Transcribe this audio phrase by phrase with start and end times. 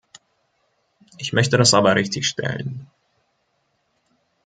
[1.19, 2.89] Ich möchte das aber richtigstellen.